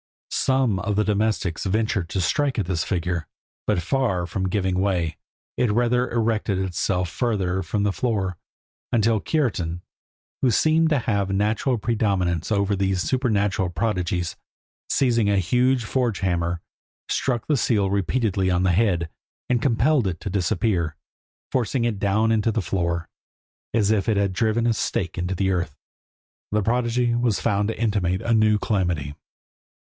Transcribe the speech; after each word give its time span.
Some 0.31 0.79
of 0.79 0.95
the 0.95 1.03
domestics 1.03 1.67
ventured 1.67 2.09
to 2.09 2.21
strike 2.21 2.57
at 2.57 2.65
this 2.65 2.83
figure, 2.83 3.27
but, 3.67 3.83
far 3.83 4.25
from 4.25 4.49
giving 4.49 4.79
way, 4.79 5.17
it 5.57 5.69
rather 5.71 6.09
erected 6.09 6.57
itself 6.57 7.07
further 7.07 7.61
from 7.61 7.83
the 7.83 7.91
floor, 7.91 8.35
until 8.91 9.19
Kiartan, 9.21 9.81
who 10.41 10.49
seemed 10.49 10.89
to 10.89 10.97
have 10.97 11.29
a 11.29 11.33
natural 11.33 11.77
predominance 11.77 12.51
over 12.51 12.75
these 12.75 13.03
supernatural 13.03 13.69
prodigies, 13.69 14.35
seizing 14.89 15.29
a 15.29 15.37
huge 15.37 15.83
forge 15.83 16.21
hammer, 16.21 16.61
struck 17.07 17.45
the 17.45 17.55
seal 17.55 17.91
repeatedly 17.91 18.49
on 18.49 18.63
the 18.63 18.71
head, 18.71 19.07
and 19.51 19.61
compelled 19.61 20.07
it 20.07 20.19
to 20.21 20.31
disappear, 20.31 20.95
forcing 21.51 21.83
it 21.85 21.99
down 21.99 22.31
into 22.31 22.51
the 22.51 22.63
floor, 22.63 23.07
as 23.71 23.91
if 23.91 24.07
he 24.07 24.15
had 24.15 24.33
driven 24.33 24.65
a 24.65 24.73
stake 24.73 25.19
into 25.19 25.35
the 25.35 25.51
earth. 25.51 25.75
This 26.51 26.63
prodigy 26.63 27.13
was 27.13 27.39
found 27.39 27.67
to 27.67 27.79
intimate 27.79 28.23
a 28.23 28.33
new 28.33 28.57
calamity. 28.57 29.13